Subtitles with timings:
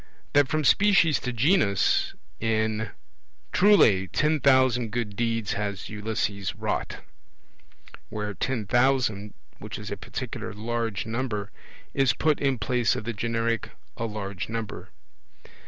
[0.33, 2.89] That from species to genus in
[3.51, 7.01] 'Truly ten thousand good deeds has Ulysses wrought',
[8.09, 11.51] where 'ten thousand', which is a particular large number,
[11.93, 14.89] is put in place of the generic 'a large number'.